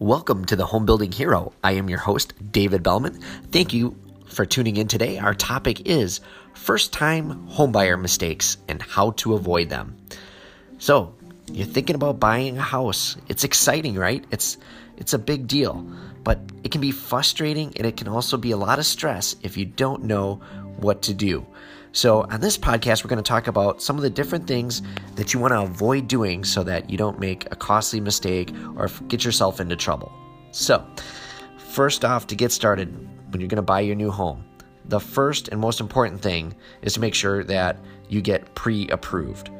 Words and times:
Welcome 0.00 0.46
to 0.46 0.56
the 0.56 0.64
Home 0.64 0.86
Building 0.86 1.12
Hero. 1.12 1.52
I 1.62 1.72
am 1.72 1.90
your 1.90 1.98
host, 1.98 2.32
David 2.50 2.82
Belman. 2.82 3.20
Thank 3.52 3.74
you 3.74 3.94
for 4.24 4.46
tuning 4.46 4.78
in 4.78 4.88
today. 4.88 5.18
Our 5.18 5.34
topic 5.34 5.86
is 5.86 6.22
first 6.54 6.94
time 6.94 7.46
homebuyer 7.50 8.00
mistakes 8.00 8.56
and 8.66 8.80
how 8.80 9.10
to 9.18 9.34
avoid 9.34 9.68
them. 9.68 9.98
So, 10.78 11.14
you're 11.52 11.66
thinking 11.66 11.96
about 11.96 12.18
buying 12.18 12.56
a 12.56 12.62
house. 12.62 13.18
It's 13.28 13.44
exciting, 13.44 13.96
right? 13.96 14.24
It's 14.30 14.56
it's 14.96 15.12
a 15.12 15.18
big 15.18 15.46
deal, 15.46 15.86
but 16.24 16.40
it 16.64 16.72
can 16.72 16.80
be 16.80 16.92
frustrating 16.92 17.74
and 17.76 17.86
it 17.86 17.98
can 17.98 18.08
also 18.08 18.38
be 18.38 18.52
a 18.52 18.56
lot 18.56 18.78
of 18.78 18.86
stress 18.86 19.36
if 19.42 19.58
you 19.58 19.66
don't 19.66 20.04
know 20.04 20.40
what 20.78 21.02
to 21.02 21.12
do. 21.12 21.46
So, 21.92 22.22
on 22.30 22.40
this 22.40 22.56
podcast, 22.56 23.02
we're 23.02 23.08
going 23.08 23.22
to 23.22 23.28
talk 23.28 23.48
about 23.48 23.82
some 23.82 23.96
of 23.96 24.02
the 24.02 24.10
different 24.10 24.46
things 24.46 24.80
that 25.16 25.34
you 25.34 25.40
want 25.40 25.52
to 25.52 25.62
avoid 25.62 26.06
doing 26.06 26.44
so 26.44 26.62
that 26.62 26.88
you 26.88 26.96
don't 26.96 27.18
make 27.18 27.50
a 27.50 27.56
costly 27.56 28.00
mistake 28.00 28.54
or 28.76 28.88
get 29.08 29.24
yourself 29.24 29.60
into 29.60 29.74
trouble. 29.74 30.12
So, 30.52 30.86
first 31.58 32.04
off, 32.04 32.28
to 32.28 32.36
get 32.36 32.52
started, 32.52 32.94
when 33.30 33.40
you're 33.40 33.48
going 33.48 33.56
to 33.56 33.62
buy 33.62 33.80
your 33.80 33.96
new 33.96 34.10
home, 34.12 34.44
the 34.84 35.00
first 35.00 35.48
and 35.48 35.60
most 35.60 35.80
important 35.80 36.22
thing 36.22 36.54
is 36.82 36.94
to 36.94 37.00
make 37.00 37.14
sure 37.14 37.42
that 37.44 37.76
you 38.08 38.20
get 38.20 38.54
pre 38.54 38.88
approved. 38.90 39.50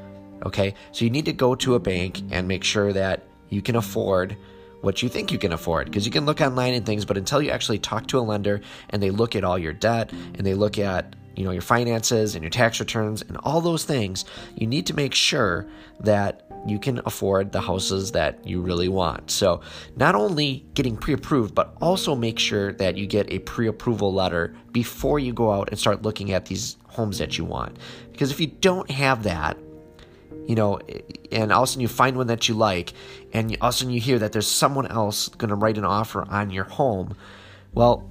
Okay, 0.46 0.74
so 0.92 1.04
you 1.04 1.10
need 1.10 1.24
to 1.24 1.32
go 1.32 1.56
to 1.56 1.74
a 1.74 1.80
bank 1.80 2.22
and 2.30 2.46
make 2.46 2.62
sure 2.62 2.92
that 2.92 3.24
you 3.48 3.60
can 3.60 3.74
afford 3.74 4.36
what 4.82 5.02
you 5.02 5.08
think 5.08 5.32
you 5.32 5.38
can 5.38 5.52
afford 5.52 5.86
because 5.86 6.06
you 6.06 6.12
can 6.12 6.24
look 6.24 6.40
online 6.40 6.72
and 6.72 6.86
things 6.86 7.04
but 7.04 7.18
until 7.18 7.42
you 7.42 7.50
actually 7.50 7.78
talk 7.78 8.06
to 8.06 8.18
a 8.18 8.20
lender 8.22 8.62
and 8.88 9.02
they 9.02 9.10
look 9.10 9.36
at 9.36 9.44
all 9.44 9.58
your 9.58 9.74
debt 9.74 10.10
and 10.10 10.46
they 10.46 10.54
look 10.54 10.78
at 10.78 11.14
you 11.40 11.46
know 11.46 11.52
your 11.52 11.62
finances 11.62 12.34
and 12.34 12.44
your 12.44 12.50
tax 12.50 12.78
returns 12.80 13.22
and 13.22 13.38
all 13.38 13.62
those 13.62 13.84
things 13.84 14.26
you 14.56 14.66
need 14.66 14.84
to 14.84 14.92
make 14.92 15.14
sure 15.14 15.66
that 15.98 16.46
you 16.66 16.78
can 16.78 17.00
afford 17.06 17.52
the 17.52 17.60
houses 17.62 18.12
that 18.12 18.46
you 18.46 18.60
really 18.60 18.88
want. 18.88 19.30
So 19.30 19.62
not 19.96 20.14
only 20.14 20.66
getting 20.74 20.98
pre-approved 20.98 21.54
but 21.54 21.74
also 21.80 22.14
make 22.14 22.38
sure 22.38 22.74
that 22.74 22.98
you 22.98 23.06
get 23.06 23.32
a 23.32 23.38
pre-approval 23.38 24.12
letter 24.12 24.54
before 24.70 25.18
you 25.18 25.32
go 25.32 25.50
out 25.50 25.70
and 25.70 25.78
start 25.78 26.02
looking 26.02 26.32
at 26.32 26.44
these 26.44 26.76
homes 26.88 27.16
that 27.16 27.38
you 27.38 27.46
want. 27.46 27.78
Because 28.12 28.30
if 28.30 28.38
you 28.38 28.48
don't 28.48 28.90
have 28.90 29.22
that 29.22 29.56
you 30.46 30.56
know, 30.56 30.80
and 31.30 31.52
all 31.52 31.62
of 31.62 31.68
a 31.68 31.70
sudden 31.70 31.80
you 31.80 31.88
find 31.88 32.16
one 32.16 32.26
that 32.26 32.48
you 32.48 32.54
like, 32.54 32.92
and 33.32 33.56
all 33.60 33.68
of 33.68 33.74
a 33.74 33.78
sudden 33.78 33.92
you 33.92 34.00
hear 34.00 34.18
that 34.18 34.32
there's 34.32 34.48
someone 34.48 34.86
else 34.88 35.28
going 35.28 35.48
to 35.48 35.54
write 35.54 35.78
an 35.78 35.84
offer 35.84 36.24
on 36.28 36.50
your 36.50 36.64
home, 36.64 37.16
well, 37.72 38.10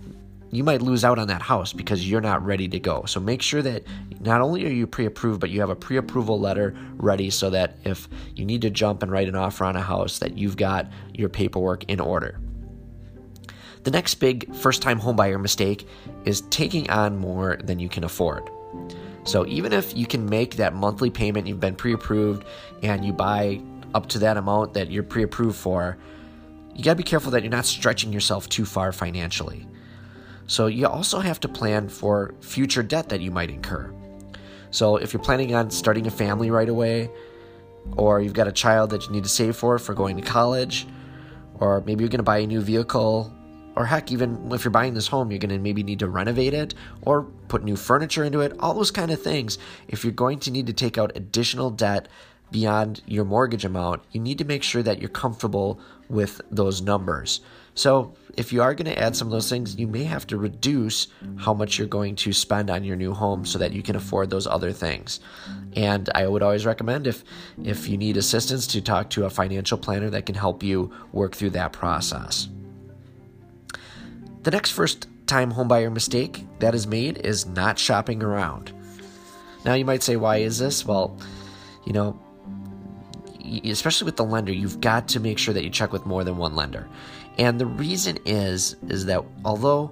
you 0.52 0.64
might 0.64 0.81
lose 0.81 1.03
out 1.03 1.19
on 1.19 1.28
that 1.28 1.42
house 1.42 1.73
because 1.73 2.09
you're 2.09 2.22
not 2.22 2.44
ready 2.44 2.67
to 2.67 2.80
go. 2.80 3.03
So 3.05 3.19
make 3.19 3.42
sure 3.42 3.61
that 3.61 3.83
not 4.19 4.42
only 4.42 4.66
are 4.66 4.72
you 4.72 4.88
pre 4.88 5.06
approved, 5.06 5.39
but 5.39 5.50
you 5.50 5.59
have 5.59 5.69
a 5.69 5.75
pre 5.75 5.97
approval 5.97 6.39
letter 6.39 6.75
ready 6.97 7.30
so 7.30 7.50
that 7.52 7.78
if 7.83 8.09
you 8.36 8.45
need 8.45 8.61
to 8.64 8.69
jump 8.69 9.03
and 9.03 9.11
write 9.11 9.28
an 9.28 9.36
offer 9.36 9.66
on 9.66 9.75
a 9.75 9.81
house, 9.81 10.19
that 10.19 10.38
you've 10.38 10.58
got 10.58 10.91
your 11.14 11.30
paperwork 11.30 11.83
in 11.86 12.00
order. 12.00 12.39
The 13.83 13.91
next 13.91 14.16
big 14.16 14.53
first 14.56 14.81
time 14.81 15.00
homebuyer 15.00 15.39
mistake 15.39 15.88
is 16.25 16.41
taking 16.50 16.89
on 16.89 17.17
more 17.17 17.58
than 17.63 17.80
you 17.80 17.88
can 17.88 18.03
afford. 18.03 18.50
So 19.23 19.45
even 19.45 19.73
if 19.73 19.95
you 19.95 20.06
can 20.06 20.28
make 20.28 20.56
that 20.56 20.73
monthly 20.73 21.09
payment, 21.09 21.47
you've 21.47 21.59
been 21.59 21.75
pre 21.75 21.94
approved, 21.94 22.45
and 22.81 23.06
you 23.06 23.13
buy 23.13 23.61
up 23.94 24.08
to 24.08 24.19
that 24.19 24.38
amount 24.38 24.73
that 24.73 24.91
you're 24.91 25.03
pre 25.03 25.23
approved 25.23 25.58
for, 25.58 25.97
you 26.73 26.84
got 26.84 26.91
to 26.91 26.97
be 26.97 27.03
careful 27.03 27.31
that 27.31 27.44
you're 27.44 27.52
not 27.52 27.66
stretching 27.66 28.11
yourself 28.11 28.50
too 28.50 28.66
far 28.66 28.91
financially. 28.91 29.67
So 30.50 30.66
you 30.66 30.88
also 30.88 31.19
have 31.19 31.39
to 31.42 31.47
plan 31.47 31.89
for 31.89 32.33
future 32.42 32.81
debt 32.81 33.09
that 33.09 33.22
you 33.22 33.30
might 33.30 33.52
incur. 33.52 33.94
So 34.72 34.97
if 34.97 35.14
you're 35.14 35.22
planning 35.22 35.53
on 35.53 35.69
starting 35.69 36.08
a 36.08 36.11
family 36.11 36.50
right 36.50 36.67
away, 36.67 37.11
or 37.97 38.19
you've 38.19 38.33
got 38.33 38.47
a 38.47 38.52
child 38.52 38.89
that 38.89 39.06
you 39.06 39.11
need 39.11 39.23
to 39.23 39.30
save 39.30 39.56
for 39.56 39.78
for 39.78 39.94
going 39.94 40.17
to 40.17 40.23
college, 40.23 40.88
or 41.59 41.81
maybe 41.81 42.03
you're 42.03 42.09
going 42.09 42.17
to 42.17 42.23
buy 42.23 42.39
a 42.39 42.47
new 42.47 42.61
vehicle 42.61 43.31
or 43.75 43.86
heck, 43.86 44.11
even 44.11 44.52
if 44.52 44.64
you're 44.64 44.72
buying 44.72 44.96
this 44.96 45.07
home, 45.07 45.29
you're 45.29 45.40
going 45.40 45.51
to 45.51 45.59
maybe 45.59 45.84
need 45.84 46.00
to 46.00 46.09
renovate 46.09 46.56
it 46.56 46.73
or 47.03 47.23
put 47.47 47.63
new 47.63 47.75
furniture 47.75 48.23
into 48.23 48.41
it, 48.41 48.53
all 48.59 48.73
those 48.73 48.91
kind 48.91 49.12
of 49.12 49.22
things. 49.22 49.59
If 49.88 50.03
you're 50.03 50.13
going 50.13 50.40
to 50.40 50.52
need 50.52 50.66
to 50.66 50.73
take 50.73 50.97
out 50.97 51.12
additional 51.16 51.69
debt 51.69 52.07
beyond 52.50 53.02
your 53.06 53.23
mortgage 53.23 53.66
amount, 53.66 54.02
you 54.12 54.19
need 54.19 54.40
to 54.40 54.46
make 54.46 54.63
sure 54.63 54.81
that 54.81 55.00
you're 55.00 55.09
comfortable 55.09 55.79
with 56.09 56.41
those 56.50 56.81
numbers. 56.81 57.41
So, 57.79 58.13
if 58.35 58.51
you 58.51 58.62
are 58.62 58.73
going 58.73 58.94
to 58.94 59.00
add 59.00 59.16
some 59.16 59.29
of 59.29 59.31
those 59.31 59.50
things, 59.50 59.78
you 59.78 59.88
may 59.88 60.03
have 60.03 60.28
to 60.28 60.38
reduce 60.38 61.07
how 61.38 61.53
much 61.53 61.78
you're 61.78 61.88
going 61.88 62.17
to 62.17 62.34
spend 62.34 62.69
on 62.69 62.84
your 62.84 62.97
new 62.97 63.13
home 63.13 63.45
so 63.45 63.57
that 63.57 63.72
you 63.72 63.81
can 63.81 63.95
afford 63.95 64.29
those 64.29 64.45
other 64.45 64.73
things. 64.73 65.22
And 65.78 66.09
I 66.13 66.28
would 66.28 66.44
always 66.44 66.66
recommend 66.66 67.07
if 67.07 67.23
if 67.63 67.88
you 67.88 67.95
need 67.97 68.17
assistance 68.17 68.67
to 68.67 68.81
talk 68.81 69.09
to 69.12 69.23
a 69.23 69.29
financial 69.29 69.78
planner 69.78 70.09
that 70.09 70.25
can 70.25 70.35
help 70.35 70.62
you 70.62 70.91
work 71.13 71.38
through 71.38 71.51
that 71.51 71.72
process. 71.72 72.50
The 74.44 74.51
next 74.51 74.72
first 74.72 75.07
time 75.25 75.53
homebuyer 75.53 75.94
mistake 75.94 76.46
that 76.59 76.75
is 76.75 76.85
made 76.85 77.25
is 77.25 77.46
not 77.46 77.79
shopping 77.79 78.22
around. 78.22 78.73
Now 79.63 79.75
you 79.75 79.85
might 79.85 80.03
say, 80.03 80.17
why 80.17 80.40
is 80.40 80.59
this? 80.59 80.85
Well, 80.85 81.17
you 81.85 81.94
know, 81.94 82.19
especially 83.63 84.06
with 84.06 84.17
the 84.17 84.25
lender, 84.25 84.51
you've 84.51 84.81
got 84.81 85.07
to 85.09 85.22
make 85.22 85.38
sure 85.38 85.53
that 85.53 85.63
you 85.63 85.69
check 85.69 85.94
with 85.94 86.06
more 86.06 86.25
than 86.25 86.38
one 86.38 86.56
lender. 86.56 86.90
And 87.39 87.59
the 87.59 87.66
reason 87.66 88.19
is 88.25 88.75
is 88.88 89.05
that 89.05 89.23
although 89.44 89.91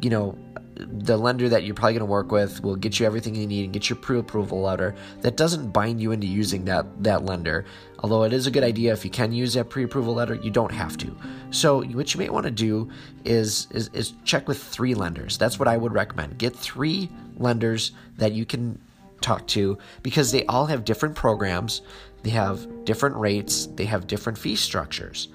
you 0.00 0.08
know 0.08 0.38
the 0.76 1.16
lender 1.16 1.48
that 1.48 1.64
you're 1.64 1.74
probably 1.74 1.92
going 1.92 2.00
to 2.00 2.06
work 2.06 2.32
with 2.32 2.62
will 2.62 2.76
get 2.76 2.98
you 2.98 3.06
everything 3.06 3.34
you 3.34 3.46
need 3.46 3.64
and 3.64 3.72
get 3.72 3.88
your 3.88 3.96
pre-approval 3.96 4.60
letter. 4.60 4.94
That 5.20 5.36
doesn't 5.36 5.70
bind 5.70 6.00
you 6.00 6.12
into 6.12 6.26
using 6.26 6.64
that 6.66 6.86
that 7.02 7.24
lender. 7.24 7.64
Although 8.00 8.22
it 8.22 8.32
is 8.32 8.46
a 8.46 8.50
good 8.50 8.64
idea 8.64 8.92
if 8.92 9.04
you 9.04 9.10
can 9.10 9.32
use 9.32 9.54
that 9.54 9.68
pre-approval 9.68 10.14
letter, 10.14 10.34
you 10.34 10.50
don't 10.50 10.72
have 10.72 10.96
to. 10.98 11.16
So 11.50 11.82
what 11.82 12.14
you 12.14 12.18
may 12.18 12.28
want 12.28 12.44
to 12.44 12.50
do 12.50 12.88
is, 13.24 13.66
is 13.72 13.88
is 13.92 14.14
check 14.24 14.46
with 14.46 14.62
three 14.62 14.94
lenders. 14.94 15.36
That's 15.38 15.58
what 15.58 15.68
I 15.68 15.76
would 15.76 15.92
recommend. 15.92 16.38
Get 16.38 16.54
three 16.54 17.10
lenders 17.36 17.92
that 18.18 18.32
you 18.32 18.46
can 18.46 18.78
talk 19.20 19.46
to 19.48 19.78
because 20.02 20.30
they 20.30 20.44
all 20.46 20.66
have 20.66 20.84
different 20.84 21.16
programs, 21.16 21.82
they 22.22 22.30
have 22.30 22.84
different 22.84 23.16
rates, 23.16 23.66
they 23.74 23.86
have 23.86 24.06
different 24.06 24.38
fee 24.38 24.56
structures. 24.56 25.28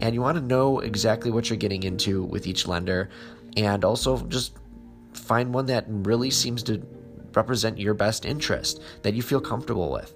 And 0.00 0.14
you 0.14 0.20
want 0.20 0.38
to 0.38 0.44
know 0.44 0.80
exactly 0.80 1.30
what 1.30 1.48
you're 1.48 1.56
getting 1.56 1.82
into 1.82 2.24
with 2.24 2.46
each 2.46 2.66
lender 2.66 3.10
and 3.56 3.84
also 3.84 4.18
just 4.26 4.56
find 5.12 5.52
one 5.52 5.66
that 5.66 5.84
really 5.88 6.30
seems 6.30 6.62
to 6.64 6.84
represent 7.36 7.78
your 7.78 7.94
best 7.94 8.24
interest 8.24 8.80
that 9.02 9.14
you 9.14 9.22
feel 9.22 9.40
comfortable 9.40 9.90
with. 9.90 10.14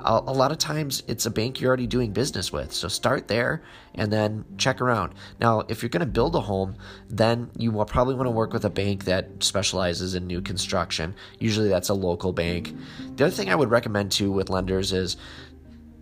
A, 0.00 0.22
a, 0.26 0.32
lot 0.32 0.52
of 0.52 0.58
times 0.58 1.02
it's 1.06 1.26
a 1.26 1.30
bank 1.30 1.60
you're 1.60 1.68
already 1.68 1.86
doing 1.86 2.12
business 2.12 2.52
with, 2.52 2.72
so 2.72 2.88
start 2.88 3.28
there 3.28 3.62
and 3.94 4.12
then 4.12 4.44
check 4.56 4.80
around. 4.80 5.14
Now, 5.40 5.60
if 5.68 5.82
you're 5.82 5.90
going 5.90 6.00
to 6.00 6.06
build 6.06 6.34
a 6.34 6.40
home, 6.40 6.76
then 7.08 7.50
you 7.56 7.70
will 7.70 7.84
probably 7.84 8.14
want 8.14 8.26
to 8.26 8.32
work 8.32 8.52
with 8.52 8.64
a 8.64 8.70
bank 8.70 9.04
that 9.04 9.42
specializes 9.42 10.14
in 10.14 10.26
new 10.26 10.40
construction. 10.40 11.14
Usually 11.38 11.68
that's 11.68 11.88
a 11.88 11.94
local 11.94 12.32
bank. 12.32 12.74
The 13.16 13.26
other 13.26 13.34
thing 13.34 13.50
I 13.50 13.54
would 13.54 13.70
recommend 13.70 14.12
too 14.12 14.30
with 14.30 14.50
lenders 14.50 14.92
is 14.92 15.16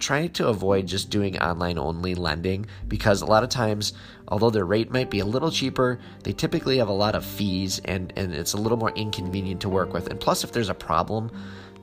trying 0.05 0.29
to 0.29 0.49
avoid 0.49 0.87
just 0.87 1.09
doing 1.09 1.39
online 1.39 1.79
only 1.79 2.15
lending 2.15 2.67
because 2.89 3.23
a 3.23 3.27
lot 3.27 3.43
of 3.43 3.49
times, 3.49 3.95
although 4.29 4.51
their 4.51 4.67
rate 4.67 4.91
might 4.91 5.09
be 5.09 5.21
a 5.21 5.25
little 5.25 5.51
cheaper, 5.51 5.99
they 6.23 6.33
typically 6.33 6.77
have 6.77 6.89
a 6.89 6.93
lot 6.93 7.15
of 7.15 7.25
fees 7.25 7.81
and, 7.87 8.13
and 8.15 8.35
it's 8.35 8.53
a 8.53 8.59
little 8.59 8.77
more 8.77 8.91
inconvenient 8.91 9.63
to 9.63 9.69
work 9.71 9.95
with. 9.95 10.09
And 10.09 10.21
plus, 10.21 10.45
if 10.45 10.53
there's 10.53 10.69
a 10.69 10.75
problem, 10.75 11.31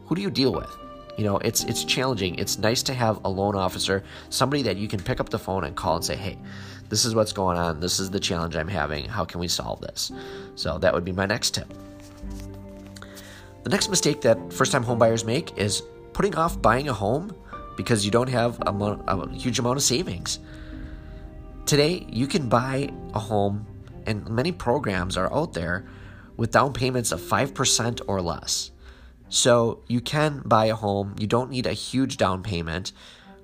who 0.06 0.14
do 0.14 0.22
you 0.22 0.30
deal 0.30 0.54
with? 0.54 0.70
You 1.18 1.26
know, 1.26 1.38
it's 1.40 1.64
it's 1.64 1.84
challenging. 1.84 2.36
It's 2.36 2.58
nice 2.58 2.84
to 2.84 2.94
have 2.94 3.20
a 3.26 3.30
loan 3.30 3.56
officer, 3.56 4.04
somebody 4.30 4.62
that 4.64 4.78
you 4.78 4.88
can 4.88 5.02
pick 5.02 5.20
up 5.20 5.30
the 5.30 5.40
phone 5.40 5.66
and 5.66 5.76
call 5.76 5.96
and 5.98 6.06
say, 6.06 6.16
"Hey, 6.16 6.38
this 6.90 7.06
is 7.06 7.14
what's 7.14 7.34
going 7.34 7.58
on. 7.58 7.80
This 7.80 8.00
is 8.00 8.10
the 8.10 8.20
challenge 8.20 8.56
I'm 8.56 8.68
having. 8.68 9.06
How 9.06 9.26
can 9.26 9.40
we 9.40 9.48
solve 9.48 9.82
this?" 9.82 10.12
So 10.56 10.78
that 10.78 10.94
would 10.94 11.04
be 11.04 11.12
my 11.12 11.26
next 11.26 11.54
tip. 11.56 11.68
The 13.64 13.70
next 13.70 13.90
mistake 13.90 14.22
that 14.22 14.54
first-time 14.54 14.86
homebuyers 14.86 15.26
make 15.26 15.58
is 15.58 15.84
putting 16.14 16.36
off 16.36 16.62
buying 16.62 16.88
a 16.88 16.94
home 16.94 17.36
because 17.82 18.06
you 18.06 18.12
don't 18.12 18.30
have 18.30 18.62
a, 18.66 18.72
mo- 18.72 19.04
a 19.08 19.30
huge 19.34 19.58
amount 19.58 19.78
of 19.78 19.84
savings. 19.84 20.38
Today, 21.66 22.06
you 22.10 22.28
can 22.28 22.48
buy 22.48 22.90
a 23.14 23.20
home, 23.20 23.66
and 24.06 24.30
many 24.30 24.52
programs 24.52 25.18
are 25.18 25.34
out 25.34 25.54
there 25.54 25.86
with 26.38 26.52
down 26.52 26.74
payments 26.74 27.12
of 27.12 27.20
5% 27.20 28.02
or 28.08 28.22
less. 28.22 28.72
So 29.30 29.82
you 29.88 30.00
can 30.00 30.42
buy 30.46 30.66
a 30.66 30.76
home. 30.76 31.16
You 31.18 31.26
don't 31.26 31.50
need 31.50 31.66
a 31.66 31.74
huge 31.74 32.18
down 32.18 32.44
payment. 32.44 32.92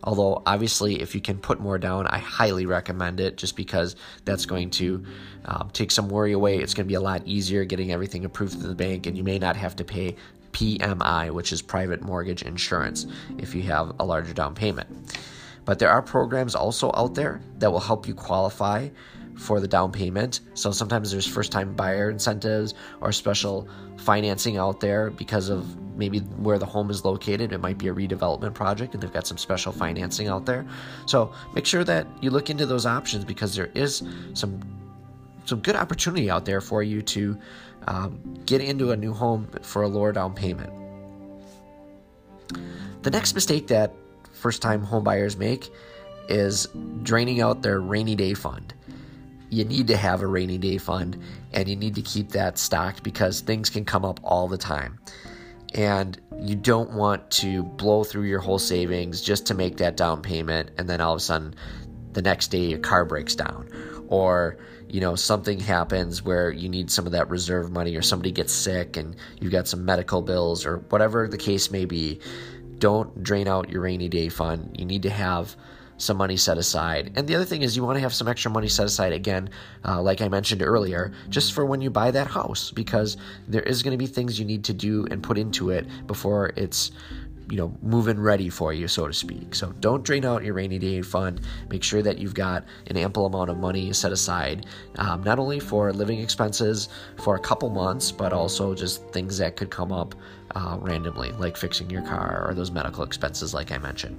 Although, 0.04 0.44
obviously, 0.46 1.02
if 1.02 1.16
you 1.16 1.22
can 1.22 1.40
put 1.40 1.60
more 1.60 1.80
down, 1.80 2.06
I 2.06 2.20
highly 2.20 2.68
recommend 2.68 3.20
it 3.20 3.38
just 3.38 3.56
because 3.56 3.96
that's 4.24 4.46
going 4.46 4.70
to 4.72 5.04
um, 5.46 5.72
take 5.74 5.90
some 5.90 6.10
worry 6.10 6.34
away. 6.34 6.60
It's 6.60 6.76
going 6.76 6.86
to 6.86 6.88
be 6.88 6.94
a 6.94 7.02
lot 7.02 7.24
easier 7.26 7.66
getting 7.66 7.92
everything 7.92 8.24
approved 8.24 8.54
through 8.54 8.70
the 8.70 8.76
bank, 8.76 9.08
and 9.08 9.18
you 9.18 9.24
may 9.24 9.40
not 9.40 9.56
have 9.56 9.76
to 9.78 9.84
pay 9.84 10.16
PMI, 10.58 11.30
which 11.30 11.54
is 11.54 11.62
private 11.62 12.02
mortgage 12.02 12.42
insurance, 12.42 13.06
if 13.38 13.54
you 13.54 13.62
have 13.64 13.94
a 14.00 14.04
larger 14.04 14.34
down 14.34 14.56
payment. 14.56 15.16
But 15.66 15.78
there 15.78 15.92
are 15.92 16.02
programs 16.02 16.56
also 16.56 16.92
out 16.96 17.14
there 17.14 17.42
that 17.60 17.72
will 17.72 17.80
help 17.80 18.08
you 18.08 18.16
qualify 18.16 18.90
for 19.36 19.60
the 19.60 19.68
down 19.68 19.92
payment. 19.92 20.40
So 20.56 20.72
sometimes 20.72 21.12
there's 21.12 21.28
first 21.28 21.52
time 21.52 21.76
buyer 21.76 22.10
incentives 22.10 22.74
or 23.02 23.12
special 23.12 23.70
financing 23.98 24.58
out 24.58 24.80
there 24.80 25.12
because 25.12 25.50
of 25.50 25.78
maybe 25.96 26.20
where 26.20 26.58
the 26.58 26.66
home 26.66 26.90
is 26.90 27.06
located. 27.06 27.52
It 27.52 27.60
might 27.60 27.78
be 27.78 27.90
a 27.90 27.94
redevelopment 27.94 28.56
project 28.56 28.96
and 28.96 29.04
they've 29.04 29.14
got 29.14 29.28
some 29.28 29.38
special 29.38 29.72
financing 29.72 30.28
out 30.28 30.48
there. 30.48 30.66
So 31.06 31.34
make 31.54 31.68
sure 31.68 31.84
that 31.84 32.08
you 32.20 32.32
look 32.32 32.50
into 32.50 32.66
those 32.66 32.88
options 32.88 33.26
because 33.26 33.54
there 33.54 33.70
is 33.76 34.02
some 34.34 34.60
some 35.48 35.60
good 35.62 35.76
opportunity 35.76 36.30
out 36.30 36.46
there 36.46 36.62
for 36.62 36.84
you 36.84 37.02
to 37.02 37.38
um, 37.88 38.20
get 38.46 38.62
into 38.62 38.92
a 38.92 38.98
new 38.98 39.14
home 39.14 39.48
for 39.62 39.84
a 39.84 39.88
lower 39.88 40.12
down 40.12 40.34
payment. 40.34 40.72
The 43.04 43.12
next 43.12 43.34
mistake 43.34 43.68
that 43.68 43.94
first 44.34 44.62
time 44.62 44.86
homebuyers 44.86 45.38
make 45.38 45.70
is 46.28 46.68
draining 47.04 47.42
out 47.42 47.62
their 47.62 47.80
rainy 47.80 48.16
day 48.16 48.34
fund. 48.34 48.74
You 49.50 49.64
need 49.64 49.88
to 49.88 49.96
have 49.96 50.22
a 50.22 50.28
rainy 50.28 50.58
day 50.58 50.78
fund 50.78 51.18
and 51.54 51.70
you 51.70 51.76
need 51.76 51.96
to 51.96 52.02
keep 52.02 52.30
that 52.32 52.58
stocked 52.58 53.04
because 53.04 53.40
things 53.40 53.70
can 53.70 53.86
come 53.86 54.04
up 54.04 54.20
all 54.24 54.50
the 54.50 54.58
time. 54.58 55.00
And 55.74 56.20
you 56.42 56.56
don't 56.56 56.92
want 56.92 57.30
to 57.32 57.64
blow 57.64 58.04
through 58.04 58.24
your 58.24 58.40
whole 58.40 58.60
savings 58.60 59.22
just 59.22 59.46
to 59.48 59.54
make 59.54 59.78
that 59.78 59.96
down 59.96 60.22
payment 60.22 60.72
and 60.78 60.90
then 60.90 61.00
all 61.00 61.14
of 61.14 61.18
a 61.18 61.22
sudden 61.22 61.56
the 62.12 62.22
next 62.22 62.48
day 62.48 62.66
your 62.66 62.80
car 62.80 63.06
breaks 63.06 63.36
down 63.36 63.70
or 64.08 64.58
you 64.90 65.02
know 65.02 65.16
something 65.16 65.60
happens 65.60 66.24
where 66.24 66.50
you 66.52 66.70
need 66.70 66.90
some 66.90 67.06
of 67.06 67.12
that 67.12 67.30
reserve 67.30 67.72
money 67.72 67.96
or 67.96 68.02
somebody 68.02 68.32
gets 68.32 68.54
sick 68.54 68.98
and 68.98 69.16
you've 69.40 69.52
got 69.52 69.68
some 69.68 69.84
medical 69.84 70.22
bills 70.22 70.66
or 70.66 70.78
whatever 70.90 71.28
the 71.28 71.38
case 71.38 71.72
may 71.72 71.86
be 71.86 72.20
don't 72.80 73.24
drain 73.24 73.48
out 73.48 73.70
your 73.70 73.82
rainy 73.82 74.10
day 74.10 74.30
fund. 74.30 74.76
You 74.78 74.86
need 74.86 75.04
to 75.04 75.10
have 75.10 75.56
some 75.98 76.18
money 76.18 76.38
set 76.38 76.58
aside. 76.58 77.12
And 77.16 77.28
the 77.28 77.36
other 77.36 77.46
thing 77.46 77.64
is 77.64 77.76
you 77.76 77.84
want 77.84 77.96
to 77.96 78.02
have 78.02 78.14
some 78.14 78.28
extra 78.28 78.52
money 78.52 78.68
set 78.68 78.86
aside 78.86 79.14
again 79.14 79.50
uh, 79.84 80.00
like 80.00 80.22
i 80.22 80.28
mentioned 80.28 80.62
earlier 80.62 81.12
just 81.30 81.54
for 81.54 81.66
when 81.66 81.82
you 81.82 81.90
buy 81.90 82.12
that 82.12 82.28
house 82.28 82.70
because 82.70 83.18
there 83.48 83.64
is 83.64 83.82
going 83.82 83.94
to 83.94 83.98
be 83.98 84.06
things 84.06 84.38
you 84.38 84.46
need 84.46 84.64
to 84.66 84.74
do 84.74 85.08
and 85.10 85.24
put 85.24 85.40
into 85.40 85.72
it 85.72 85.88
before 86.06 86.52
it's 86.56 86.92
you 87.50 87.58
know 87.58 87.76
moving 87.82 88.20
ready 88.20 88.50
for 88.50 88.74
you 88.74 88.88
so 88.88 89.08
to 89.08 89.14
speak. 89.14 89.56
So 89.56 89.72
don't 89.80 90.04
drain 90.04 90.26
out 90.26 90.44
your 90.44 90.54
rainy 90.54 90.80
day 90.80 91.02
fund. 91.02 91.42
Make 91.70 91.84
sure 91.84 92.02
that 92.02 92.18
you've 92.18 92.34
got 92.34 92.66
an 92.88 92.98
ample 92.98 93.26
amount 93.26 93.50
of 93.50 93.58
money 93.58 93.92
set 93.94 94.12
aside 94.12 94.66
um, 94.98 95.24
not 95.24 95.40
only 95.40 95.60
for 95.60 95.92
living 95.94 96.20
expenses 96.20 96.90
for 97.18 97.36
a 97.36 97.40
couple 97.40 97.70
months 97.70 98.12
but 98.12 98.34
also 98.34 98.74
just 98.74 99.04
things 99.10 99.38
that 99.38 99.56
could 99.56 99.70
come 99.70 99.92
up 99.92 100.16
uh, 100.56 100.78
randomly 100.82 101.32
like 101.34 101.58
fixing 101.58 101.90
your 101.90 102.02
car 102.02 102.46
or 102.48 102.54
those 102.54 102.72
medical 102.72 103.04
expenses 103.04 103.54
like 103.54 103.72
i 103.72 103.78
mentioned. 103.78 104.18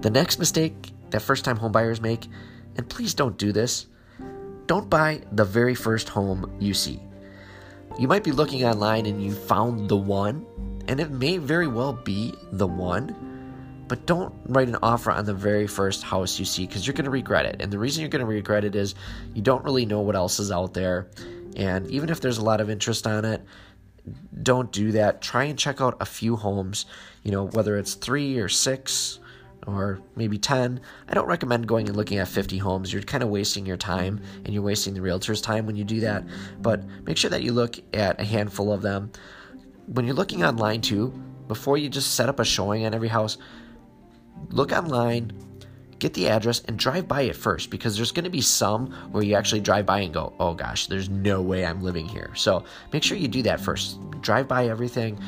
The 0.00 0.10
next 0.10 0.38
mistake 0.38 0.92
that 1.10 1.20
first 1.20 1.44
time 1.44 1.58
homebuyers 1.58 2.00
make 2.00 2.28
and 2.76 2.88
please 2.88 3.14
don't 3.14 3.36
do 3.36 3.52
this 3.52 3.86
don't 4.70 4.88
buy 4.88 5.20
the 5.32 5.44
very 5.44 5.74
first 5.74 6.08
home 6.08 6.48
you 6.60 6.74
see. 6.74 7.00
You 7.98 8.06
might 8.06 8.22
be 8.22 8.30
looking 8.30 8.64
online 8.64 9.04
and 9.04 9.20
you 9.20 9.34
found 9.34 9.88
the 9.88 9.96
one 9.96 10.46
and 10.90 10.98
it 10.98 11.08
may 11.12 11.38
very 11.38 11.68
well 11.68 11.92
be 11.92 12.34
the 12.50 12.66
one, 12.66 13.84
but 13.86 14.06
don't 14.06 14.34
write 14.46 14.66
an 14.66 14.76
offer 14.82 15.12
on 15.12 15.24
the 15.24 15.32
very 15.32 15.68
first 15.68 16.02
house 16.02 16.36
you 16.36 16.44
see 16.44 16.66
because 16.66 16.84
you're 16.84 16.94
going 16.94 17.04
to 17.04 17.12
regret 17.12 17.46
it. 17.46 17.62
And 17.62 17.72
the 17.72 17.78
reason 17.78 18.00
you're 18.00 18.10
going 18.10 18.26
to 18.26 18.26
regret 18.26 18.64
it 18.64 18.74
is 18.74 18.96
you 19.32 19.40
don't 19.40 19.62
really 19.62 19.86
know 19.86 20.00
what 20.00 20.16
else 20.16 20.40
is 20.40 20.50
out 20.50 20.74
there. 20.74 21.08
And 21.54 21.88
even 21.92 22.08
if 22.10 22.20
there's 22.20 22.38
a 22.38 22.44
lot 22.44 22.60
of 22.60 22.68
interest 22.68 23.06
on 23.06 23.24
it, 23.24 23.40
don't 24.42 24.72
do 24.72 24.90
that. 24.92 25.22
Try 25.22 25.44
and 25.44 25.56
check 25.56 25.80
out 25.80 25.96
a 26.00 26.04
few 26.04 26.34
homes, 26.34 26.86
you 27.22 27.30
know, 27.30 27.46
whether 27.46 27.78
it's 27.78 27.94
three 27.94 28.38
or 28.38 28.48
six 28.48 29.20
or 29.68 30.00
maybe 30.16 30.38
10. 30.38 30.80
I 31.08 31.14
don't 31.14 31.28
recommend 31.28 31.68
going 31.68 31.86
and 31.86 31.96
looking 31.96 32.18
at 32.18 32.26
50 32.26 32.58
homes. 32.58 32.92
You're 32.92 33.02
kind 33.02 33.22
of 33.22 33.28
wasting 33.28 33.64
your 33.64 33.76
time 33.76 34.20
and 34.44 34.52
you're 34.52 34.64
wasting 34.64 34.94
the 34.94 35.02
realtor's 35.02 35.40
time 35.40 35.66
when 35.66 35.76
you 35.76 35.84
do 35.84 36.00
that. 36.00 36.24
But 36.60 36.82
make 37.04 37.16
sure 37.16 37.30
that 37.30 37.44
you 37.44 37.52
look 37.52 37.78
at 37.94 38.20
a 38.20 38.24
handful 38.24 38.72
of 38.72 38.82
them 38.82 39.12
when 39.92 40.06
you're 40.06 40.14
looking 40.14 40.44
online 40.44 40.80
too, 40.80 41.12
before 41.48 41.76
you 41.76 41.88
just 41.88 42.14
set 42.14 42.28
up 42.28 42.38
a 42.38 42.44
showing 42.44 42.86
on 42.86 42.94
every 42.94 43.08
house, 43.08 43.38
look 44.50 44.70
online, 44.70 45.32
get 45.98 46.14
the 46.14 46.28
address, 46.28 46.62
and 46.68 46.78
drive 46.78 47.08
by 47.08 47.22
it 47.22 47.34
first 47.34 47.70
because 47.70 47.96
there's 47.96 48.12
going 48.12 48.24
to 48.24 48.30
be 48.30 48.40
some 48.40 48.92
where 49.10 49.24
you 49.24 49.34
actually 49.34 49.60
drive 49.60 49.86
by 49.86 50.00
and 50.00 50.14
go, 50.14 50.32
oh 50.38 50.54
gosh, 50.54 50.86
there's 50.86 51.08
no 51.08 51.42
way 51.42 51.66
I'm 51.66 51.82
living 51.82 52.06
here. 52.06 52.30
So 52.36 52.64
make 52.92 53.02
sure 53.02 53.16
you 53.16 53.26
do 53.26 53.42
that 53.42 53.60
first. 53.60 53.98
Drive 54.20 54.46
by 54.46 54.68
everything. 54.68 55.18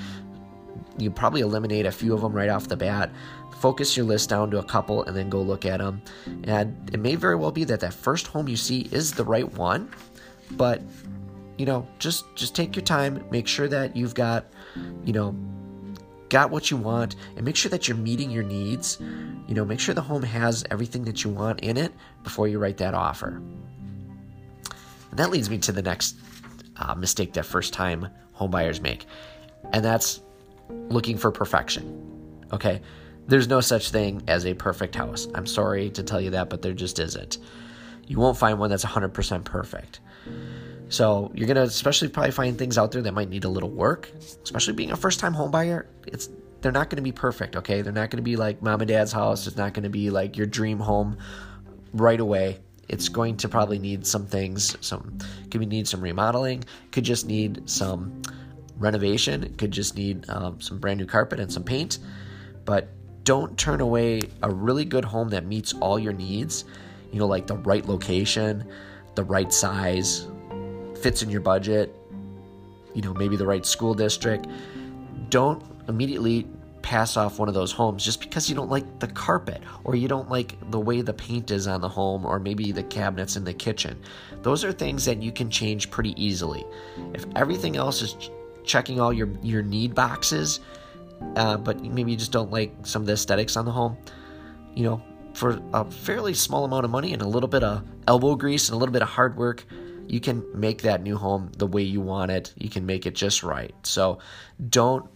You 0.96 1.10
probably 1.10 1.40
eliminate 1.40 1.86
a 1.86 1.92
few 1.92 2.14
of 2.14 2.20
them 2.20 2.32
right 2.32 2.48
off 2.48 2.68
the 2.68 2.76
bat. 2.76 3.10
Focus 3.58 3.96
your 3.96 4.06
list 4.06 4.28
down 4.28 4.50
to 4.52 4.58
a 4.58 4.64
couple 4.64 5.02
and 5.04 5.16
then 5.16 5.28
go 5.28 5.42
look 5.42 5.66
at 5.66 5.78
them. 5.78 6.02
And 6.44 6.88
it 6.92 7.00
may 7.00 7.16
very 7.16 7.34
well 7.34 7.50
be 7.50 7.64
that 7.64 7.80
that 7.80 7.94
first 7.94 8.28
home 8.28 8.48
you 8.48 8.56
see 8.56 8.82
is 8.92 9.12
the 9.12 9.24
right 9.24 9.50
one, 9.54 9.90
but 10.52 10.82
you 11.62 11.66
know, 11.66 11.86
just 12.00 12.24
just 12.34 12.56
take 12.56 12.74
your 12.74 12.82
time, 12.84 13.24
make 13.30 13.46
sure 13.46 13.68
that 13.68 13.96
you've 13.96 14.16
got, 14.16 14.46
you 15.04 15.12
know, 15.12 15.32
got 16.28 16.50
what 16.50 16.72
you 16.72 16.76
want 16.76 17.14
and 17.36 17.44
make 17.44 17.54
sure 17.54 17.70
that 17.70 17.86
you're 17.86 17.96
meeting 17.96 18.32
your 18.32 18.42
needs. 18.42 18.98
You 19.46 19.54
know, 19.54 19.64
make 19.64 19.78
sure 19.78 19.94
the 19.94 20.00
home 20.00 20.24
has 20.24 20.64
everything 20.72 21.04
that 21.04 21.22
you 21.22 21.30
want 21.30 21.60
in 21.60 21.76
it 21.76 21.92
before 22.24 22.48
you 22.48 22.58
write 22.58 22.78
that 22.78 22.94
offer. 22.94 23.40
And 25.10 25.18
that 25.20 25.30
leads 25.30 25.48
me 25.48 25.58
to 25.58 25.70
the 25.70 25.82
next 25.82 26.16
uh, 26.78 26.96
mistake 26.96 27.32
that 27.34 27.46
first 27.46 27.72
time 27.72 28.08
homebuyers 28.36 28.80
make, 28.80 29.06
and 29.72 29.84
that's 29.84 30.20
looking 30.88 31.16
for 31.16 31.30
perfection. 31.30 32.44
Okay, 32.52 32.82
there's 33.28 33.46
no 33.46 33.60
such 33.60 33.90
thing 33.90 34.20
as 34.26 34.46
a 34.46 34.54
perfect 34.54 34.96
house. 34.96 35.28
I'm 35.32 35.46
sorry 35.46 35.90
to 35.90 36.02
tell 36.02 36.20
you 36.20 36.30
that, 36.30 36.50
but 36.50 36.60
there 36.60 36.72
just 36.72 36.98
isn't. 36.98 37.38
You 38.08 38.18
won't 38.18 38.36
find 38.36 38.58
one 38.58 38.68
that's 38.68 38.84
100% 38.84 39.44
perfect. 39.44 40.00
So 40.92 41.32
you're 41.34 41.48
gonna 41.48 41.62
especially 41.62 42.08
probably 42.08 42.32
find 42.32 42.58
things 42.58 42.76
out 42.76 42.92
there 42.92 43.00
that 43.00 43.14
might 43.14 43.30
need 43.30 43.44
a 43.44 43.48
little 43.48 43.70
work. 43.70 44.12
Especially 44.44 44.74
being 44.74 44.90
a 44.90 44.96
first 44.96 45.20
time 45.20 45.32
home 45.32 45.50
buyer, 45.50 45.86
it's 46.06 46.28
they're 46.60 46.70
not 46.70 46.90
gonna 46.90 47.00
be 47.00 47.12
perfect, 47.12 47.56
okay? 47.56 47.80
They're 47.80 47.94
not 47.94 48.10
gonna 48.10 48.20
be 48.22 48.36
like 48.36 48.60
mom 48.60 48.82
and 48.82 48.88
dad's 48.88 49.10
house, 49.10 49.46
it's 49.46 49.56
not 49.56 49.72
gonna 49.72 49.88
be 49.88 50.10
like 50.10 50.36
your 50.36 50.46
dream 50.46 50.78
home 50.78 51.16
right 51.94 52.20
away. 52.20 52.58
It's 52.90 53.08
going 53.08 53.38
to 53.38 53.48
probably 53.48 53.78
need 53.78 54.06
some 54.06 54.26
things, 54.26 54.76
some 54.86 55.16
could 55.50 55.66
need 55.66 55.88
some 55.88 56.02
remodeling, 56.02 56.62
could 56.90 57.04
just 57.04 57.26
need 57.26 57.70
some 57.70 58.20
renovation, 58.76 59.54
could 59.56 59.70
just 59.70 59.96
need 59.96 60.28
um, 60.28 60.60
some 60.60 60.78
brand 60.78 61.00
new 61.00 61.06
carpet 61.06 61.40
and 61.40 61.50
some 61.50 61.64
paint. 61.64 62.00
But 62.66 62.90
don't 63.24 63.56
turn 63.56 63.80
away 63.80 64.20
a 64.42 64.50
really 64.50 64.84
good 64.84 65.06
home 65.06 65.30
that 65.30 65.46
meets 65.46 65.72
all 65.72 65.98
your 65.98 66.12
needs, 66.12 66.66
you 67.12 67.18
know, 67.18 67.26
like 67.26 67.46
the 67.46 67.56
right 67.56 67.86
location, 67.86 68.70
the 69.14 69.24
right 69.24 69.50
size, 69.50 70.26
fits 71.02 71.22
in 71.22 71.30
your 71.30 71.40
budget, 71.40 71.94
you 72.94 73.02
know, 73.02 73.14
maybe 73.14 73.36
the 73.36 73.46
right 73.46 73.66
school 73.66 73.94
district, 73.94 74.46
don't 75.30 75.62
immediately 75.88 76.46
pass 76.82 77.16
off 77.16 77.38
one 77.38 77.48
of 77.48 77.54
those 77.54 77.72
homes 77.72 78.04
just 78.04 78.20
because 78.20 78.48
you 78.48 78.56
don't 78.56 78.70
like 78.70 78.98
the 78.98 79.06
carpet 79.06 79.62
or 79.84 79.94
you 79.94 80.08
don't 80.08 80.28
like 80.28 80.56
the 80.70 80.80
way 80.80 81.00
the 81.00 81.12
paint 81.12 81.50
is 81.50 81.66
on 81.66 81.80
the 81.80 81.88
home 81.88 82.26
or 82.26 82.38
maybe 82.38 82.72
the 82.72 82.82
cabinets 82.82 83.36
in 83.36 83.44
the 83.44 83.54
kitchen. 83.54 83.98
Those 84.42 84.64
are 84.64 84.72
things 84.72 85.04
that 85.04 85.22
you 85.22 85.32
can 85.32 85.48
change 85.48 85.90
pretty 85.90 86.20
easily. 86.22 86.64
If 87.14 87.24
everything 87.36 87.76
else 87.76 88.02
is 88.02 88.14
ch- 88.14 88.30
checking 88.64 89.00
all 89.00 89.12
your, 89.12 89.28
your 89.42 89.62
need 89.62 89.94
boxes, 89.94 90.60
uh, 91.36 91.56
but 91.56 91.82
maybe 91.82 92.10
you 92.10 92.16
just 92.16 92.32
don't 92.32 92.50
like 92.50 92.74
some 92.84 93.02
of 93.02 93.06
the 93.06 93.12
aesthetics 93.12 93.56
on 93.56 93.64
the 93.64 93.70
home, 93.70 93.96
you 94.74 94.82
know, 94.82 95.02
for 95.34 95.60
a 95.72 95.90
fairly 95.90 96.34
small 96.34 96.64
amount 96.64 96.84
of 96.84 96.90
money 96.90 97.12
and 97.12 97.22
a 97.22 97.26
little 97.26 97.48
bit 97.48 97.62
of 97.62 97.84
elbow 98.08 98.34
grease 98.34 98.68
and 98.68 98.74
a 98.74 98.78
little 98.78 98.92
bit 98.92 99.02
of 99.02 99.08
hard 99.08 99.36
work, 99.36 99.64
you 100.08 100.20
can 100.20 100.44
make 100.58 100.82
that 100.82 101.02
new 101.02 101.16
home 101.16 101.52
the 101.56 101.66
way 101.66 101.82
you 101.82 102.00
want 102.00 102.30
it. 102.30 102.52
You 102.56 102.68
can 102.68 102.86
make 102.86 103.06
it 103.06 103.14
just 103.14 103.42
right. 103.42 103.74
So 103.82 104.18
don't 104.68 105.08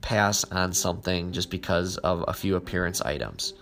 pass 0.00 0.44
on 0.44 0.72
something 0.72 1.32
just 1.32 1.50
because 1.50 1.96
of 1.98 2.24
a 2.28 2.32
few 2.32 2.56
appearance 2.56 3.00
items. 3.00 3.54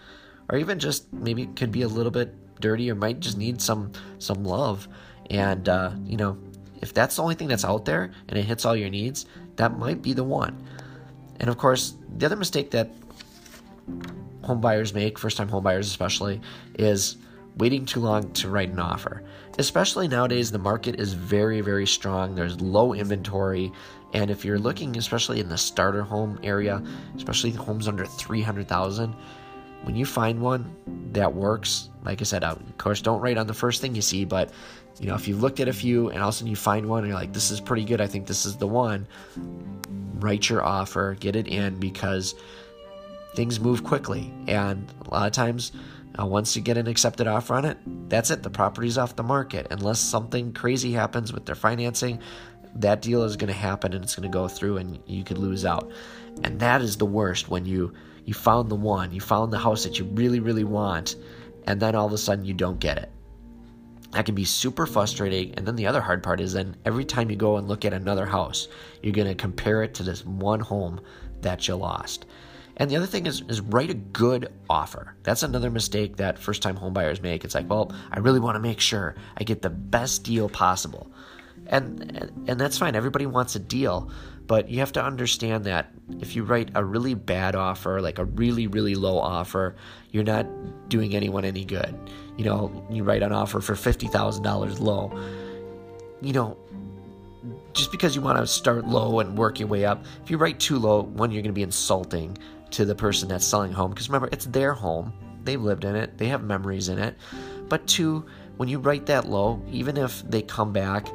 Or 0.49 0.59
even 0.59 0.79
just 0.79 1.13
maybe 1.13 1.43
it 1.43 1.57
could 1.57 1.73
be 1.73 1.83
a 1.83 1.89
little 1.89 2.11
bit 2.11 2.35
dirty 2.61 2.91
or 2.91 2.95
might 2.95 3.21
just 3.21 3.39
need 3.39 3.61
some 3.61 3.93
some 4.19 4.45
love. 4.45 4.89
And 5.31 5.69
uh, 5.69 5.93
you 6.05 6.17
know, 6.17 6.39
if 6.81 6.93
that's 6.93 7.17
the 7.17 7.23
only 7.23 7.35
thing 7.35 7.49
that's 7.49 7.65
out 7.65 7.85
there 7.85 8.11
and 8.29 8.39
it 8.39 8.43
hits 8.43 8.65
all 8.65 8.77
your 8.77 8.91
needs, 8.91 9.27
that 9.57 9.79
might 9.79 10.03
be 10.03 10.13
the 10.13 10.25
one. 10.25 10.67
And 11.41 11.49
of 11.49 11.59
course, 11.59 11.95
the 12.17 12.27
other 12.27 12.37
mistake 12.37 12.73
that 12.73 12.91
home 14.43 14.61
buyers 14.61 14.93
make, 14.93 15.19
first 15.19 15.37
time 15.37 15.49
home 15.49 15.63
buyers 15.63 15.87
especially, 15.89 16.41
is 16.79 17.17
waiting 17.57 17.85
too 17.85 18.01
long 18.01 18.33
to 18.33 18.49
write 18.49 18.71
an 18.71 18.79
offer. 18.79 19.23
Especially 19.59 20.09
nowadays, 20.09 20.51
the 20.51 20.59
market 20.59 20.99
is 20.99 21.13
very, 21.13 21.61
very 21.61 21.87
strong. 21.87 22.35
There's 22.35 22.61
low 22.61 22.95
inventory. 22.95 23.73
And 24.15 24.31
if 24.31 24.45
you're 24.45 24.59
looking, 24.59 24.97
especially 24.97 25.41
in 25.41 25.49
the 25.49 25.59
starter 25.59 26.03
home 26.03 26.39
area, 26.43 26.83
especially 27.17 27.51
the 27.51 27.63
homes 27.63 27.89
under 27.89 28.05
300,000, 28.05 29.15
when 29.83 29.97
you 29.97 30.07
find 30.07 30.41
one 30.41 30.75
that 31.13 31.35
works, 31.35 31.91
like 32.05 32.21
I 32.21 32.25
said, 32.25 32.45
uh, 32.45 32.53
of 32.53 32.79
course, 32.79 33.03
don't 33.03 33.21
write 33.21 33.37
on 33.37 33.47
the 33.47 33.55
first 33.55 33.81
thing 33.81 33.95
you 33.95 34.03
see, 34.03 34.25
but 34.25 34.51
you 35.01 35.07
know, 35.07 35.15
if 35.15 35.27
you've 35.27 35.43
looked 35.43 35.61
at 35.61 35.69
a 35.69 35.73
few 35.73 36.11
and 36.11 36.23
all 36.23 36.29
of 36.29 36.35
a 36.35 36.39
sudden 36.39 36.51
you 36.51 36.57
find 36.57 36.87
one 36.89 37.01
and 37.01 37.09
you're 37.09 37.19
like, 37.19 37.33
this 37.33 37.51
is 37.51 37.61
pretty 37.61 37.85
good, 37.85 38.01
I 38.01 38.07
think 38.07 38.27
this 38.27 38.47
is 38.47 38.57
the 38.57 38.67
one, 38.67 39.07
write 40.21 40.49
your 40.49 40.63
offer, 40.63 41.17
get 41.19 41.35
it 41.35 41.49
in 41.49 41.79
because 41.79 42.35
things 43.35 43.59
move 43.59 43.83
quickly. 43.83 44.33
And 44.47 44.87
a 45.07 45.11
lot 45.11 45.27
of 45.27 45.33
times, 45.33 45.73
Once 46.19 46.55
you 46.55 46.63
get 46.63 46.77
an 46.77 46.87
accepted 46.87 47.27
offer 47.27 47.55
on 47.55 47.65
it, 47.65 47.79
that's 48.09 48.31
it. 48.31 48.43
The 48.43 48.51
property's 48.51 48.99
off 48.99 49.17
the 49.17 49.23
market. 49.23 49.67
Unless 49.71 50.01
something 50.01 50.53
crazy 50.53 50.93
happens 50.93 51.33
with 51.33 51.47
their 51.47 51.55
financing, 51.55 52.21
that 52.77 53.03
deal 53.03 53.23
is 53.23 53.37
going 53.37 53.53
to 53.53 53.59
happen 53.59 53.93
and 53.93 54.05
it's 54.05 54.15
going 54.15 54.31
to 54.31 54.33
go 54.33 54.49
through 54.49 54.79
and 54.79 54.99
you 55.07 55.25
could 55.25 55.39
lose 55.39 55.65
out. 55.65 55.91
And 56.45 56.61
that 56.61 56.83
is 56.83 56.97
the 56.97 57.07
worst 57.07 57.49
when 57.49 57.67
you 57.67 57.93
you 58.25 58.35
found 58.35 58.71
the 58.71 58.77
one, 58.77 59.13
you 59.13 59.21
found 59.21 59.53
the 59.53 59.59
house 59.59 59.83
that 59.85 59.99
you 59.99 60.05
really 60.05 60.41
really 60.41 60.65
want 60.65 61.17
and 61.67 61.81
then 61.81 61.95
all 61.95 62.07
of 62.07 62.13
a 62.13 62.19
sudden 62.19 62.45
you 62.45 62.55
don't 62.55 62.79
get 62.81 62.99
it. 62.99 63.11
That 64.13 64.27
can 64.27 64.35
be 64.35 64.45
super 64.45 64.87
frustrating. 64.87 65.55
And 65.55 65.67
then 65.67 65.77
the 65.77 65.87
other 65.87 66.01
hard 66.01 66.23
part 66.23 66.41
is 66.41 66.53
then 66.53 66.77
every 66.85 67.05
time 67.05 67.31
you 67.31 67.37
go 67.37 67.57
and 67.57 67.67
look 67.67 67.85
at 67.85 67.95
another 67.95 68.27
house, 68.27 68.69
you're 69.03 69.13
going 69.13 69.29
to 69.29 69.35
compare 69.35 69.83
it 69.83 69.95
to 69.95 70.03
this 70.03 70.25
one 70.25 70.61
home 70.61 71.01
that 71.41 71.67
you 71.67 71.77
lost. 71.77 72.27
And 72.77 72.91
the 72.91 72.97
other 72.97 73.07
thing 73.07 73.27
is, 73.27 73.43
is 73.49 73.61
write 73.61 73.91
a 73.91 73.95
good 73.95 74.53
offer. 74.69 75.15
That's 75.23 75.43
another 75.43 75.71
mistake 75.71 76.17
that 76.17 76.39
first 76.39 76.63
time 76.63 76.77
homebuyers 76.77 77.23
make. 77.23 77.45
It's 77.45 77.55
like, 77.55 77.69
well, 77.69 77.93
I 78.11 78.19
really 78.21 78.41
want 78.41 78.57
to 78.57 78.61
make 78.61 78.81
sure 78.81 79.15
I 79.37 79.45
get 79.45 79.63
the 79.63 79.71
best 79.71 80.25
deal 80.25 80.49
possible. 80.49 81.11
And, 81.67 82.33
and 82.49 82.61
that's 82.61 82.79
fine. 82.79 82.97
Everybody 82.97 83.27
wants 83.27 83.55
a 83.55 83.59
deal, 83.59 84.11
but 84.47 84.69
you 84.69 84.81
have 84.81 84.93
to 84.93 85.05
understand 85.05 85.65
that 85.65 85.93
if 86.21 86.35
you 86.35 86.45
write 86.45 86.71
a 86.75 86.85
really 86.85 87.15
bad 87.15 87.55
offer, 87.55 88.01
like 88.01 88.19
a 88.19 88.25
really, 88.25 88.67
really 88.67 88.95
low 88.95 89.19
offer, 89.19 89.77
you're 90.11 90.25
not 90.25 90.47
doing 90.89 91.15
anyone 91.15 91.45
any 91.45 91.65
good. 91.65 91.95
You 92.37 92.45
know, 92.45 92.87
you 92.91 93.05
write 93.05 93.23
an 93.23 93.33
offer 93.33 93.61
for 93.61 93.75
$50,000 93.75 94.81
low. 94.81 95.13
You 96.21 96.33
know, 96.33 96.57
just 97.73 97.91
because 97.91 98.15
you 98.15 98.23
want 98.23 98.39
to 98.39 98.47
start 98.47 98.87
low 98.87 99.21
and 99.21 99.37
work 99.37 99.59
your 99.59 99.69
way 99.69 99.85
up, 99.85 100.05
if 100.23 100.31
you 100.31 100.37
write 100.39 100.61
too 100.61 100.79
low, 100.79 101.03
one, 101.03 101.31
you're 101.31 101.43
going 101.43 101.51
to 101.51 101.55
be 101.55 101.63
insulting 101.63 102.37
to 102.73 102.85
the 102.85 102.95
person 102.95 103.29
that's 103.29 103.45
selling 103.45 103.73
home. 103.73 103.91
Because 103.91 104.09
remember, 104.09 104.29
it's 104.33 104.47
their 104.47 104.75
home. 104.75 105.13
They've 105.45 105.61
lived 105.61 105.85
in 105.85 105.97
it, 105.97 106.19
they 106.19 106.29
have 106.29 106.43
memories 106.43 106.89
in 106.89 106.99
it. 106.99 107.17
But 107.69 107.87
two, 107.87 108.25
when 108.57 108.69
you 108.69 108.79
write 108.79 109.07
that 109.07 109.29
low, 109.29 109.63
even 109.71 109.97
if 109.97 110.23
they 110.23 110.43
come 110.43 110.73
back, 110.73 111.09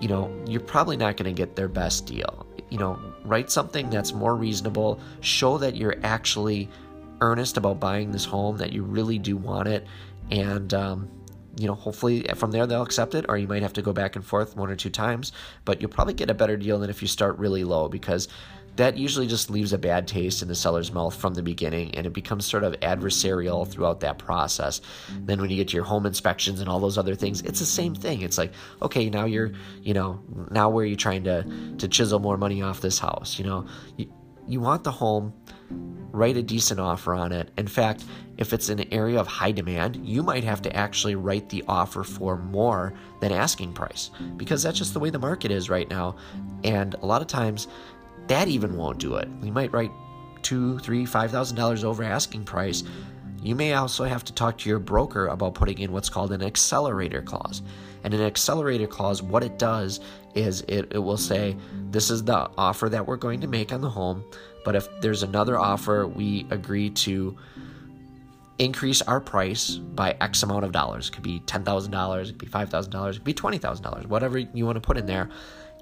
you 0.00 0.08
know, 0.08 0.34
you're 0.46 0.60
probably 0.60 0.96
not 0.96 1.16
going 1.16 1.34
to 1.34 1.36
get 1.36 1.56
their 1.56 1.68
best 1.68 2.06
deal. 2.06 2.46
You 2.70 2.78
know, 2.78 2.98
write 3.24 3.50
something 3.50 3.90
that's 3.90 4.12
more 4.12 4.36
reasonable, 4.36 5.00
show 5.20 5.58
that 5.58 5.76
you're 5.76 5.96
actually 6.02 6.68
earnest 7.20 7.56
about 7.56 7.80
buying 7.80 8.10
this 8.10 8.24
home, 8.24 8.56
that 8.58 8.72
you 8.72 8.82
really 8.82 9.18
do 9.18 9.36
want 9.36 9.68
it, 9.68 9.86
and, 10.30 10.72
um, 10.74 11.10
you 11.56 11.66
know, 11.66 11.74
hopefully 11.74 12.26
from 12.34 12.50
there 12.50 12.66
they'll 12.66 12.82
accept 12.82 13.14
it, 13.14 13.26
or 13.28 13.38
you 13.38 13.46
might 13.46 13.62
have 13.62 13.72
to 13.74 13.82
go 13.82 13.92
back 13.92 14.16
and 14.16 14.24
forth 14.24 14.56
one 14.56 14.70
or 14.70 14.76
two 14.76 14.90
times, 14.90 15.32
but 15.64 15.80
you'll 15.80 15.90
probably 15.90 16.14
get 16.14 16.30
a 16.30 16.34
better 16.34 16.56
deal 16.56 16.78
than 16.78 16.90
if 16.90 17.00
you 17.00 17.08
start 17.08 17.38
really 17.38 17.62
low 17.62 17.88
because 17.88 18.28
that 18.76 18.96
usually 18.96 19.26
just 19.26 19.50
leaves 19.50 19.72
a 19.72 19.78
bad 19.78 20.08
taste 20.08 20.42
in 20.42 20.48
the 20.48 20.54
seller's 20.54 20.92
mouth 20.92 21.14
from 21.14 21.34
the 21.34 21.42
beginning 21.42 21.94
and 21.94 22.06
it 22.06 22.12
becomes 22.12 22.44
sort 22.44 22.64
of 22.64 22.72
adversarial 22.80 23.66
throughout 23.66 24.00
that 24.00 24.18
process. 24.18 24.80
Then 25.20 25.40
when 25.40 25.50
you 25.50 25.56
get 25.56 25.68
to 25.68 25.76
your 25.76 25.84
home 25.84 26.06
inspections 26.06 26.60
and 26.60 26.68
all 26.68 26.80
those 26.80 26.98
other 26.98 27.14
things, 27.14 27.42
it's 27.42 27.60
the 27.60 27.66
same 27.66 27.94
thing. 27.94 28.22
It's 28.22 28.38
like, 28.38 28.52
okay, 28.82 29.08
now 29.10 29.24
you're, 29.24 29.52
you 29.82 29.94
know, 29.94 30.20
now 30.50 30.68
where 30.70 30.84
are 30.84 30.86
you 30.86 30.96
trying 30.96 31.24
to 31.24 31.44
to 31.78 31.88
chisel 31.88 32.18
more 32.18 32.36
money 32.36 32.62
off 32.62 32.80
this 32.80 32.98
house, 32.98 33.38
you 33.38 33.44
know? 33.44 33.66
You, 33.96 34.12
you 34.46 34.60
want 34.60 34.84
the 34.84 34.90
home, 34.90 35.32
write 36.12 36.36
a 36.36 36.42
decent 36.42 36.78
offer 36.78 37.14
on 37.14 37.32
it. 37.32 37.50
In 37.56 37.66
fact, 37.66 38.04
if 38.36 38.52
it's 38.52 38.68
an 38.68 38.92
area 38.92 39.18
of 39.18 39.26
high 39.26 39.52
demand, 39.52 39.96
you 40.06 40.22
might 40.22 40.44
have 40.44 40.60
to 40.62 40.76
actually 40.76 41.14
write 41.14 41.48
the 41.48 41.64
offer 41.68 42.02
for 42.02 42.36
more 42.36 42.92
than 43.20 43.32
asking 43.32 43.72
price 43.72 44.10
because 44.36 44.62
that's 44.62 44.78
just 44.78 44.92
the 44.92 45.00
way 45.00 45.10
the 45.10 45.18
market 45.18 45.50
is 45.50 45.70
right 45.70 45.88
now. 45.88 46.16
And 46.62 46.94
a 46.94 47.06
lot 47.06 47.22
of 47.22 47.28
times 47.28 47.68
that 48.28 48.48
even 48.48 48.76
won't 48.76 48.98
do 48.98 49.16
it. 49.16 49.28
We 49.40 49.50
might 49.50 49.72
write 49.72 49.92
two, 50.42 50.78
three, 50.80 51.06
five 51.06 51.30
thousand 51.30 51.56
dollars 51.56 51.84
over 51.84 52.02
asking 52.02 52.44
price. 52.44 52.84
You 53.42 53.54
may 53.54 53.74
also 53.74 54.04
have 54.04 54.24
to 54.24 54.32
talk 54.32 54.56
to 54.58 54.68
your 54.70 54.78
broker 54.78 55.26
about 55.26 55.54
putting 55.54 55.78
in 55.78 55.92
what's 55.92 56.08
called 56.08 56.32
an 56.32 56.42
accelerator 56.42 57.20
clause. 57.20 57.62
And 58.02 58.14
an 58.14 58.22
accelerator 58.22 58.86
clause, 58.86 59.22
what 59.22 59.42
it 59.42 59.58
does 59.58 60.00
is 60.34 60.62
it, 60.62 60.92
it 60.92 60.98
will 60.98 61.16
say, 61.16 61.56
This 61.90 62.10
is 62.10 62.24
the 62.24 62.50
offer 62.56 62.88
that 62.88 63.06
we're 63.06 63.16
going 63.16 63.40
to 63.40 63.46
make 63.46 63.72
on 63.72 63.80
the 63.80 63.90
home, 63.90 64.24
but 64.64 64.74
if 64.74 64.88
there's 65.00 65.22
another 65.22 65.58
offer, 65.58 66.06
we 66.06 66.46
agree 66.50 66.90
to 66.90 67.36
increase 68.58 69.02
our 69.02 69.20
price 69.20 69.76
by 69.76 70.16
X 70.20 70.42
amount 70.42 70.64
of 70.64 70.72
dollars. 70.72 71.08
It 71.08 71.12
could 71.12 71.22
be 71.22 71.40
$10,000, 71.40 72.22
it 72.22 72.28
could 72.28 72.38
be 72.38 72.46
$5,000, 72.46 73.10
it 73.10 73.14
could 73.14 73.24
be 73.24 73.34
$20,000, 73.34 74.06
whatever 74.06 74.38
you 74.38 74.64
want 74.64 74.76
to 74.76 74.80
put 74.80 74.96
in 74.96 75.06
there. 75.06 75.28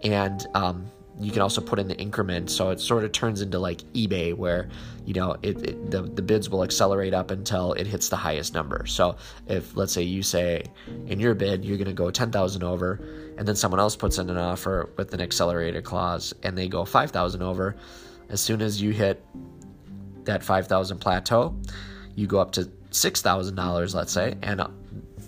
And 0.02 0.46
um, 0.54 0.90
you 1.21 1.31
can 1.31 1.42
also 1.42 1.61
put 1.61 1.78
in 1.78 1.88
the 1.88 1.97
increment. 1.97 2.50
So 2.50 2.71
it 2.71 2.81
sort 2.81 3.04
of 3.04 3.12
turns 3.12 3.42
into 3.42 3.59
like 3.59 3.78
ebay 3.92 4.35
where 4.35 4.69
you 5.04 5.14
know 5.14 5.37
it, 5.42 5.62
it, 5.69 5.90
the, 5.90 6.02
the 6.02 6.23
bids 6.23 6.49
will 6.49 6.64
accelerate 6.64 7.14
up 7.14 7.31
until 7.31 7.73
it 7.75 7.87
hits 7.87 8.09
the 8.09 8.16
highest 8.16 8.54
number. 8.54 8.87
So 8.87 9.16
if 9.47 9.76
let's 9.76 9.92
say 9.92 10.02
you 10.02 10.23
say 10.23 10.64
in 11.07 11.21
your 11.21 11.35
bid 11.35 11.64
you're 11.64 11.76
going 11.76 11.87
to 11.88 11.92
go 11.92 12.11
10000 12.11 12.62
over 12.62 13.00
and 13.37 13.47
then 13.47 13.57
someone 13.57 13.81
else 13.81 13.97
puts 13.97 14.19
in 14.19 14.31
an 14.31 14.37
offer 14.37 14.90
with 14.97 15.12
an 15.14 15.21
accelerator 15.21 15.83
clause 15.83 16.35
and 16.42 16.57
they 16.57 16.69
go 16.69 16.85
5000 16.85 17.42
over 17.42 17.76
as 18.28 18.40
soon 18.40 18.62
as 18.62 18.81
you 18.81 18.90
hit 18.90 19.25
that 20.25 20.42
5000 20.42 20.99
plateau 20.99 21.57
you 22.14 22.26
go 22.26 22.38
up 22.38 22.52
to 22.52 22.64
$6000 22.90 23.95
let's 23.95 24.12
say 24.12 24.35
and 24.42 24.62